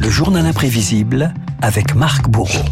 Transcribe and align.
Le 0.00 0.10
journal 0.10 0.44
imprévisible 0.44 1.32
avec 1.62 1.94
Marc 1.94 2.28
Bourreau. 2.28 2.64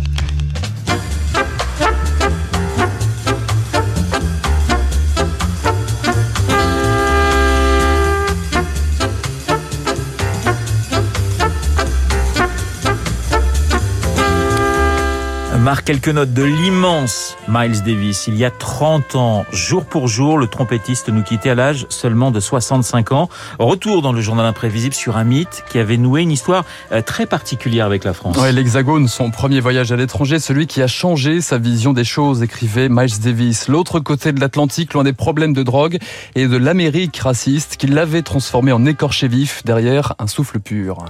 Marc, 15.58 15.86
quelques 15.86 16.08
notes 16.08 16.34
de 16.34 16.42
l'immense 16.42 17.36
Miles 17.48 17.82
Davis. 17.82 18.26
Il 18.26 18.36
y 18.36 18.44
a 18.44 18.50
30 18.50 19.16
ans, 19.16 19.46
jour 19.52 19.84
pour 19.84 20.06
jour, 20.06 20.38
le 20.38 20.46
trompettiste 20.46 21.08
nous 21.08 21.22
quittait 21.22 21.50
à 21.50 21.54
l'âge 21.54 21.86
seulement 21.88 22.30
de 22.30 22.40
65 22.40 23.12
ans. 23.12 23.28
Retour 23.58 24.02
dans 24.02 24.12
le 24.12 24.20
journal 24.20 24.44
imprévisible 24.44 24.94
sur 24.94 25.16
un 25.16 25.24
mythe 25.24 25.64
qui 25.70 25.78
avait 25.78 25.96
noué 25.96 26.22
une 26.22 26.30
histoire 26.30 26.64
euh, 26.92 27.00
très 27.00 27.26
particulière 27.26 27.86
avec 27.86 28.04
la 28.04 28.12
France. 28.12 28.36
Ouais, 28.36 28.52
L'Hexagone, 28.52 29.08
son 29.08 29.30
premier 29.30 29.60
voyage 29.60 29.92
à 29.92 29.96
l'étranger, 29.96 30.38
celui 30.38 30.66
qui 30.66 30.82
a 30.82 30.86
changé 30.86 31.40
sa 31.40 31.58
vision 31.58 31.92
des 31.92 32.04
choses, 32.04 32.42
écrivait 32.42 32.88
Miles 32.88 33.20
Davis. 33.20 33.68
L'autre 33.68 33.98
côté 34.00 34.32
de 34.32 34.40
l'Atlantique, 34.40 34.92
loin 34.92 35.04
des 35.04 35.14
problèmes 35.14 35.54
de 35.54 35.62
drogue 35.62 35.98
et 36.34 36.48
de 36.48 36.56
l'Amérique 36.56 37.16
raciste, 37.16 37.76
qui 37.76 37.86
l'avait 37.86 38.22
transformé 38.22 38.72
en 38.72 38.84
écorché 38.84 39.28
vif 39.28 39.64
derrière 39.64 40.14
un 40.18 40.26
souffle 40.26 40.60
pur. 40.60 41.04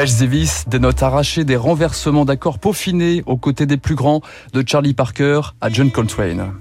Miles 0.00 0.16
Davis, 0.18 0.64
des 0.66 0.78
notes 0.78 1.02
arrachées, 1.02 1.44
des 1.44 1.56
renversements 1.56 2.24
d'accords 2.24 2.58
peaufinés 2.58 3.22
aux 3.26 3.36
côtés 3.36 3.66
des 3.66 3.76
plus 3.76 3.96
grands, 3.96 4.22
de 4.54 4.64
Charlie 4.66 4.94
Parker 4.94 5.42
à 5.60 5.68
John 5.68 5.90
Coltrane. 5.90 6.52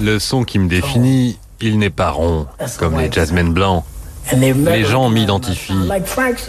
Le 0.00 0.18
son 0.18 0.44
qui 0.44 0.58
me 0.58 0.68
définit, 0.68 1.38
il 1.60 1.78
n'est 1.78 1.90
pas 1.90 2.10
rond, 2.10 2.46
comme 2.78 2.98
les 2.98 3.12
jazzmen 3.12 3.52
blancs. 3.52 3.84
Les 4.32 4.84
gens 4.84 5.10
m'identifient, 5.10 5.90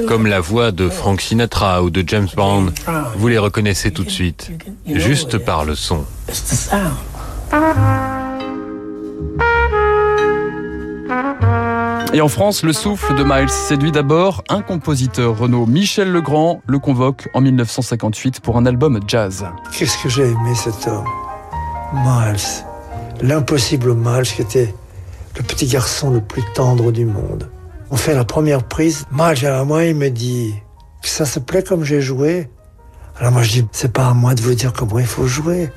comme 0.08 0.28
la 0.28 0.40
voix 0.40 0.72
de 0.72 0.88
Frank 0.88 1.20
Sinatra 1.20 1.84
ou 1.84 1.90
de 1.90 2.02
James 2.08 2.30
Brown. 2.34 2.72
Vous 3.18 3.28
les 3.28 3.38
reconnaissez 3.38 3.92
tout 3.92 4.06
de 4.06 4.10
suite, 4.10 4.52
juste 4.88 5.38
par 5.38 5.66
le 5.66 5.76
son. 5.76 6.06
Et 12.16 12.22
en 12.22 12.30
France, 12.30 12.64
le 12.64 12.72
souffle 12.72 13.14
de 13.14 13.26
Miles 13.26 13.50
séduit 13.50 13.92
d'abord 13.92 14.42
un 14.48 14.62
compositeur 14.62 15.38
Renault, 15.38 15.66
Michel 15.66 16.14
Legrand, 16.14 16.62
le 16.66 16.80
convoque 16.80 17.28
en 17.34 17.42
1958 17.42 18.40
pour 18.40 18.56
un 18.56 18.66
album 18.66 19.02
jazz. 19.06 19.46
Qu'est-ce 19.78 20.02
que 20.02 20.08
j'ai 20.08 20.24
aimé 20.24 20.56
cet 20.56 20.88
homme 20.88 21.04
Miles, 21.94 22.64
l'impossible 23.20 23.94
Miles 23.96 24.24
qui 24.34 24.42
était 24.42 24.74
le 25.36 25.44
petit 25.44 25.68
garçon 25.68 26.10
le 26.10 26.22
plus 26.22 26.42
tendre 26.54 26.94
du 26.94 27.04
monde. 27.04 27.50
On 27.92 27.98
fait 27.98 28.14
la 28.14 28.24
première 28.24 28.64
prise, 28.64 29.04
Miles 29.12 29.46
à 29.46 29.66
moi 29.66 29.84
il 29.84 29.96
me 29.98 30.10
dit 30.10 30.54
ça 31.02 31.26
se 31.26 31.40
plaît 31.40 31.64
comme 31.64 31.84
j'ai 31.84 32.00
joué? 32.00 32.50
Alors 33.20 33.34
moi 33.34 33.44
je 33.44 33.52
dis 33.52 33.68
c'est 33.74 33.92
pas 33.92 34.08
à 34.08 34.14
moi 34.14 34.36
de 34.36 34.42
vous 34.42 34.54
dire 34.54 34.72
comment 34.72 35.00
il 35.00 35.06
faut 35.06 35.28
jouer. 35.28 35.70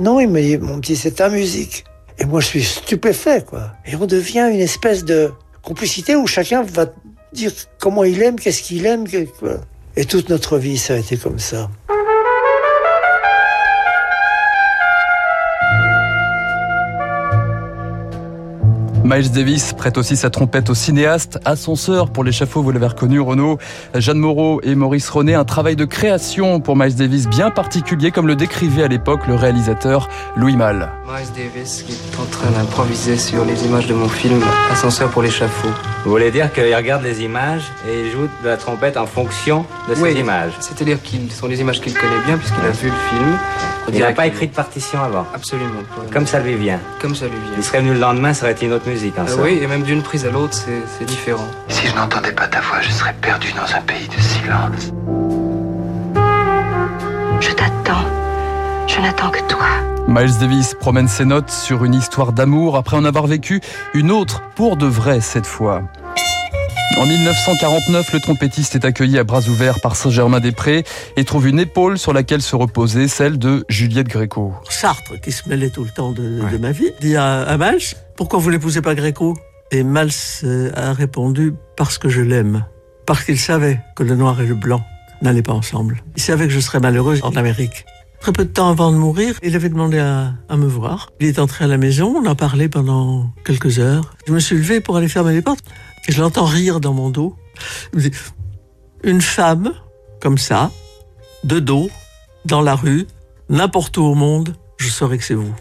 Non, 0.00 0.18
il 0.18 0.28
me 0.28 0.40
dit 0.40 0.58
mon 0.58 0.80
petit 0.80 0.96
c'est 0.96 1.12
ta 1.12 1.28
musique. 1.28 1.84
Et 2.18 2.24
moi 2.24 2.40
je 2.40 2.46
suis 2.46 2.64
stupéfait 2.64 3.44
quoi. 3.48 3.74
Et 3.86 3.94
on 3.94 4.06
devient 4.06 4.50
une 4.52 4.58
espèce 4.58 5.04
de 5.04 5.30
complicité 5.62 6.16
où 6.16 6.26
chacun 6.26 6.62
va 6.62 6.86
dire 7.32 7.52
comment 7.78 8.04
il 8.04 8.22
aime, 8.22 8.38
qu'est-ce 8.38 8.62
qu'il 8.62 8.86
aime. 8.86 9.04
Et 9.96 10.04
toute 10.04 10.28
notre 10.28 10.58
vie, 10.58 10.78
ça 10.78 10.94
a 10.94 10.96
été 10.96 11.16
comme 11.16 11.38
ça. 11.38 11.70
Miles 19.04 19.30
Davis 19.30 19.72
prête 19.72 19.96
aussi 19.96 20.16
sa 20.16 20.28
trompette 20.28 20.70
au 20.70 20.74
cinéaste, 20.74 21.38
Ascenseur 21.44 22.10
pour 22.10 22.24
l'échafaud, 22.24 22.62
vous 22.62 22.72
l'avez 22.72 22.88
reconnu 22.88 23.20
Renaud, 23.20 23.58
Jeanne 23.94 24.18
Moreau 24.18 24.60
et 24.62 24.74
Maurice 24.74 25.08
René, 25.08 25.34
un 25.34 25.44
travail 25.44 25.76
de 25.76 25.84
création 25.84 26.60
pour 26.60 26.76
Miles 26.76 26.94
Davis 26.94 27.28
bien 27.28 27.50
particulier 27.50 28.10
comme 28.10 28.26
le 28.26 28.34
décrivait 28.34 28.82
à 28.82 28.88
l'époque 28.88 29.26
le 29.26 29.34
réalisateur 29.34 30.08
Louis 30.36 30.56
Malle. 30.56 30.90
Miles 31.06 31.32
Davis 31.34 31.82
qui 31.82 31.92
est 31.92 32.20
en 32.20 32.26
train 32.26 32.50
d'improviser 32.50 33.16
sur 33.16 33.44
les 33.44 33.64
images 33.66 33.86
de 33.86 33.94
mon 33.94 34.08
film 34.08 34.42
Ascenseur 34.70 35.10
pour 35.10 35.22
l'échafaud. 35.22 35.68
Vous 36.04 36.10
voulez 36.10 36.30
dire 36.30 36.52
qu'il 36.52 36.74
regarde 36.74 37.02
les 37.02 37.22
images 37.22 37.64
et 37.88 38.06
il 38.06 38.10
joue 38.10 38.28
de 38.42 38.48
la 38.48 38.56
trompette 38.56 38.96
en 38.96 39.06
fonction 39.06 39.64
de 39.88 39.94
ces 39.94 40.02
oui, 40.02 40.14
images 40.14 40.52
C'est-à-dire 40.60 41.00
qu'ils 41.02 41.30
sont 41.32 41.48
des 41.48 41.60
images 41.60 41.80
qu'il 41.80 41.94
connaît 41.94 42.24
bien 42.26 42.36
puisqu'il 42.36 42.64
a 42.64 42.70
vu 42.70 42.88
le 42.88 43.16
film. 43.16 43.38
Il 43.92 44.00
n'a 44.00 44.12
pas 44.12 44.26
écrit 44.26 44.48
de 44.48 44.54
partition 44.54 45.02
avant 45.02 45.24
Absolument 45.34 45.82
pas. 45.96 46.02
Comme 46.12 46.26
ça 46.26 46.40
lui 46.40 46.54
vient 46.56 46.80
Comme 47.00 47.14
ça 47.14 47.24
lui 47.24 47.32
vient. 47.32 47.56
Il 47.56 47.64
serait 47.64 47.80
venu 47.80 47.94
le 47.94 48.00
lendemain, 48.00 48.34
ça 48.34 48.44
aurait 48.44 48.52
été 48.52 48.66
une 48.66 48.72
autre 48.72 48.86
musique. 48.86 48.97
Hein, 48.98 49.26
euh, 49.28 49.36
oui, 49.44 49.60
et 49.62 49.66
même 49.68 49.82
d'une 49.82 50.02
prise 50.02 50.26
à 50.26 50.30
l'autre, 50.30 50.56
c'est 50.56 51.04
différent. 51.04 51.46
Si 51.68 51.86
je 51.86 51.94
n'entendais 51.94 52.32
pas 52.32 52.48
ta 52.48 52.60
voix, 52.60 52.80
je 52.80 52.90
serais 52.90 53.14
perdu 53.20 53.52
dans 53.52 53.76
un 53.76 53.80
pays 53.82 54.08
de 54.08 54.20
silence. 54.20 54.92
Je 57.40 57.50
t'attends. 57.52 58.04
Je 58.88 59.00
n'attends 59.00 59.30
que 59.30 59.40
toi. 59.48 59.66
Miles 60.08 60.38
Davis 60.40 60.74
promène 60.74 61.06
ses 61.06 61.24
notes 61.24 61.50
sur 61.50 61.84
une 61.84 61.94
histoire 61.94 62.32
d'amour 62.32 62.76
après 62.76 62.96
en 62.96 63.04
avoir 63.04 63.28
vécu 63.28 63.60
une 63.94 64.10
autre 64.10 64.42
pour 64.56 64.76
de 64.76 64.86
vrai 64.86 65.20
cette 65.20 65.46
fois. 65.46 65.82
En 66.96 67.06
1949, 67.06 68.12
le 68.12 68.20
trompettiste 68.20 68.74
est 68.74 68.84
accueilli 68.84 69.18
à 69.18 69.24
bras 69.24 69.42
ouverts 69.48 69.80
par 69.80 69.94
Saint-Germain-des-Prés 69.94 70.84
et 71.16 71.24
trouve 71.24 71.46
une 71.46 71.60
épaule 71.60 71.98
sur 71.98 72.12
laquelle 72.12 72.42
se 72.42 72.56
reposait 72.56 73.06
celle 73.06 73.38
de 73.38 73.64
Juliette 73.68 74.08
Gréco. 74.08 74.54
Sartre, 74.68 75.20
qui 75.20 75.30
se 75.30 75.48
mêlait 75.48 75.70
tout 75.70 75.84
le 75.84 75.90
temps 75.90 76.10
de, 76.12 76.40
ouais. 76.40 76.50
de 76.50 76.56
ma 76.56 76.72
vie, 76.72 76.90
dit 77.00 77.14
à, 77.14 77.42
à 77.42 77.56
Mals, 77.56 77.94
pourquoi 78.16 78.40
vous 78.40 78.50
n'épousez 78.50 78.82
pas 78.82 78.94
Gréco? 78.96 79.36
Et 79.70 79.84
Mals 79.84 80.10
a 80.74 80.92
répondu, 80.92 81.54
parce 81.76 81.98
que 81.98 82.08
je 82.08 82.20
l'aime. 82.20 82.64
Parce 83.06 83.22
qu'il 83.22 83.38
savait 83.38 83.80
que 83.94 84.02
le 84.02 84.16
noir 84.16 84.40
et 84.40 84.46
le 84.46 84.54
blanc 84.54 84.82
n'allaient 85.22 85.42
pas 85.42 85.52
ensemble. 85.52 86.02
Il 86.16 86.22
savait 86.22 86.46
que 86.46 86.52
je 86.52 86.60
serais 86.60 86.80
malheureuse 86.80 87.20
en 87.22 87.30
Amérique. 87.36 87.84
Très 88.20 88.32
peu 88.32 88.44
de 88.44 88.50
temps 88.50 88.70
avant 88.70 88.90
de 88.90 88.96
mourir, 88.96 89.38
il 89.44 89.54
avait 89.54 89.68
demandé 89.68 89.98
à, 89.98 90.32
à, 90.48 90.56
me 90.56 90.66
voir. 90.66 91.12
Il 91.20 91.28
est 91.28 91.38
entré 91.38 91.64
à 91.64 91.68
la 91.68 91.78
maison, 91.78 92.14
on 92.16 92.26
a 92.26 92.34
parlé 92.34 92.68
pendant 92.68 93.30
quelques 93.44 93.78
heures. 93.78 94.14
Je 94.26 94.32
me 94.32 94.40
suis 94.40 94.56
levé 94.56 94.80
pour 94.80 94.96
aller 94.96 95.06
fermer 95.06 95.32
les 95.32 95.42
portes. 95.42 95.64
Et 96.08 96.12
je 96.12 96.22
l'entends 96.22 96.46
rire 96.46 96.80
dans 96.80 96.94
mon 96.94 97.10
dos. 97.10 97.36
Une 99.04 99.20
femme, 99.20 99.72
comme 100.20 100.38
ça, 100.38 100.70
de 101.44 101.60
dos, 101.60 101.90
dans 102.46 102.62
la 102.62 102.74
rue, 102.74 103.06
n'importe 103.48 103.98
où 103.98 104.02
au 104.02 104.14
monde, 104.14 104.56
je 104.78 104.88
saurais 104.88 105.18
que 105.18 105.24
c'est 105.24 105.34
vous. 105.34 105.54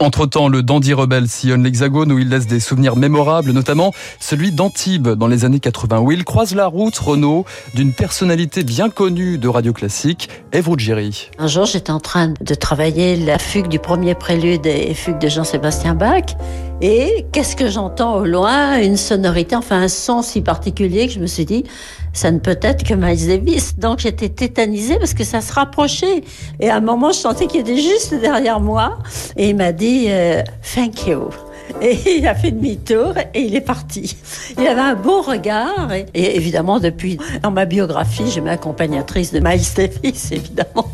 Entre-temps, 0.00 0.48
le 0.48 0.64
dandy 0.64 0.94
rebelle 0.94 1.28
sillonne 1.28 1.62
l'Hexagone 1.62 2.10
où 2.10 2.18
il 2.18 2.28
laisse 2.28 2.48
des 2.48 2.58
souvenirs 2.58 2.96
mémorables, 2.96 3.52
notamment 3.52 3.92
celui 4.18 4.50
d'Antibes 4.50 5.10
dans 5.10 5.28
les 5.28 5.44
années 5.44 5.60
80, 5.60 6.00
où 6.00 6.10
il 6.10 6.24
croise 6.24 6.54
la 6.56 6.66
route, 6.66 6.96
Renault, 6.98 7.44
d'une 7.74 7.92
personnalité 7.92 8.64
bien 8.64 8.90
connue 8.90 9.38
de 9.38 9.46
radio 9.48 9.72
classique, 9.72 10.28
Ève 10.50 10.68
Ruggieri. 10.68 11.30
Un 11.38 11.46
jour, 11.46 11.66
j'étais 11.66 11.92
en 11.92 12.00
train 12.00 12.34
de 12.40 12.54
travailler 12.54 13.16
la 13.16 13.38
fugue 13.38 13.68
du 13.68 13.78
premier 13.78 14.16
prélude 14.16 14.66
et 14.66 14.92
fugue 14.94 15.18
de 15.18 15.28
Jean-Sébastien 15.28 15.94
Bach, 15.94 16.36
et 16.82 17.26
qu'est-ce 17.30 17.54
que 17.54 17.70
j'entends 17.70 18.16
au 18.16 18.24
loin? 18.26 18.76
Une 18.82 18.96
sonorité, 18.96 19.54
enfin 19.54 19.82
un 19.82 19.88
son 19.88 20.20
si 20.20 20.40
particulier 20.40 21.06
que 21.06 21.12
je 21.12 21.20
me 21.20 21.28
suis 21.28 21.44
dit, 21.44 21.62
ça 22.12 22.32
ne 22.32 22.40
peut 22.40 22.58
être 22.60 22.82
que 22.82 22.92
Miles 22.92 23.28
Davis. 23.28 23.78
Donc 23.78 24.00
j'étais 24.00 24.28
tétanisée 24.28 24.98
parce 24.98 25.14
que 25.14 25.22
ça 25.22 25.40
se 25.40 25.52
rapprochait. 25.52 26.24
Et 26.58 26.70
à 26.70 26.76
un 26.76 26.80
moment, 26.80 27.12
je 27.12 27.18
sentais 27.18 27.46
qu'il 27.46 27.60
était 27.60 27.76
juste 27.76 28.12
derrière 28.14 28.58
moi. 28.58 28.98
Et 29.36 29.50
il 29.50 29.56
m'a 29.56 29.70
dit 29.70 30.06
euh, 30.08 30.42
Thank 30.74 31.06
you. 31.06 31.28
Et 31.80 31.96
il 32.18 32.26
a 32.26 32.34
fait 32.34 32.50
demi-tour 32.50 33.14
et 33.32 33.42
il 33.42 33.54
est 33.54 33.60
parti. 33.60 34.16
Il 34.58 34.66
avait 34.66 34.80
un 34.80 34.96
beau 34.96 35.22
regard. 35.22 35.92
Et, 35.92 36.36
évidemment, 36.36 36.80
depuis, 36.80 37.16
dans 37.44 37.52
ma 37.52 37.64
biographie, 37.64 38.28
j'ai 38.28 38.40
ma 38.40 38.52
accompagnatrice 38.52 39.32
de 39.32 39.38
Miles 39.38 39.62
Davis, 39.76 40.30
évidemment. 40.32 40.88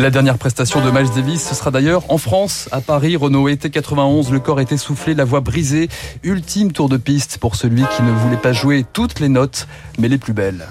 La 0.00 0.08
dernière 0.08 0.38
prestation 0.38 0.82
de 0.82 0.90
Miles 0.90 1.10
Davis, 1.14 1.46
ce 1.46 1.54
sera 1.54 1.70
d'ailleurs 1.70 2.10
en 2.10 2.16
France, 2.16 2.70
à 2.72 2.80
Paris, 2.80 3.16
Renault 3.16 3.48
été 3.48 3.68
91, 3.68 4.32
le 4.32 4.40
corps 4.40 4.58
est 4.58 4.72
essoufflé, 4.72 5.12
la 5.12 5.26
voix 5.26 5.40
brisée, 5.40 5.90
ultime 6.22 6.72
tour 6.72 6.88
de 6.88 6.96
piste 6.96 7.36
pour 7.36 7.54
celui 7.54 7.82
qui 7.94 8.02
ne 8.02 8.10
voulait 8.10 8.38
pas 8.38 8.54
jouer 8.54 8.86
toutes 8.94 9.20
les 9.20 9.28
notes, 9.28 9.68
mais 9.98 10.08
les 10.08 10.16
plus 10.16 10.32
belles. 10.32 10.66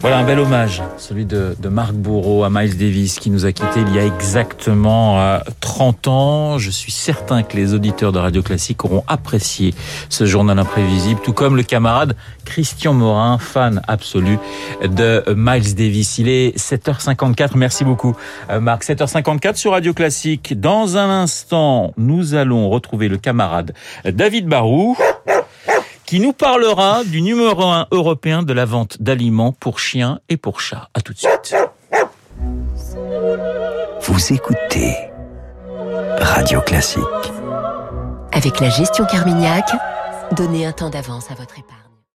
Voilà 0.00 0.18
un 0.18 0.24
bel 0.24 0.38
hommage, 0.38 0.80
celui 0.96 1.24
de, 1.24 1.56
de, 1.58 1.68
Marc 1.68 1.92
Bourreau 1.92 2.44
à 2.44 2.50
Miles 2.50 2.78
Davis 2.78 3.18
qui 3.18 3.30
nous 3.30 3.46
a 3.46 3.50
quittés 3.50 3.80
il 3.80 3.96
y 3.96 3.98
a 3.98 4.06
exactement 4.06 5.40
30 5.58 6.06
euh, 6.06 6.10
ans. 6.10 6.58
Je 6.58 6.70
suis 6.70 6.92
certain 6.92 7.42
que 7.42 7.56
les 7.56 7.74
auditeurs 7.74 8.12
de 8.12 8.20
Radio 8.20 8.40
Classique 8.40 8.84
auront 8.84 9.02
apprécié 9.08 9.74
ce 10.08 10.24
journal 10.24 10.56
imprévisible, 10.56 11.20
tout 11.24 11.32
comme 11.32 11.56
le 11.56 11.64
camarade 11.64 12.14
Christian 12.44 12.94
Morin, 12.94 13.38
fan 13.38 13.82
absolu 13.88 14.38
de 14.82 15.24
Miles 15.36 15.74
Davis. 15.74 16.18
Il 16.18 16.28
est 16.28 16.56
7h54, 16.56 17.50
merci 17.56 17.82
beaucoup 17.82 18.14
euh, 18.50 18.60
Marc. 18.60 18.84
7h54 18.84 19.56
sur 19.56 19.72
Radio 19.72 19.94
Classique. 19.94 20.58
Dans 20.60 20.96
un 20.96 21.10
instant, 21.10 21.92
nous 21.96 22.36
allons 22.36 22.70
retrouver 22.70 23.08
le 23.08 23.18
camarade 23.18 23.74
David 24.04 24.46
Barou 24.46 24.96
qui 26.08 26.20
nous 26.20 26.32
parlera 26.32 27.04
du 27.04 27.20
numéro 27.20 27.64
1 27.64 27.88
européen 27.90 28.42
de 28.42 28.54
la 28.54 28.64
vente 28.64 28.96
d'aliments 29.02 29.52
pour 29.52 29.78
chiens 29.78 30.20
et 30.30 30.38
pour 30.38 30.58
chats. 30.58 30.88
À 30.94 31.02
tout 31.02 31.12
de 31.12 31.18
suite. 31.18 31.54
Vous 34.00 34.32
écoutez 34.32 34.96
Radio 36.18 36.62
Classique. 36.62 37.02
Avec 38.32 38.58
la 38.58 38.70
gestion 38.70 39.04
Carmignac, 39.04 39.70
donnez 40.32 40.64
un 40.64 40.72
temps 40.72 40.88
d'avance 40.88 41.30
à 41.30 41.34
votre 41.34 41.58
épargne. 41.58 41.87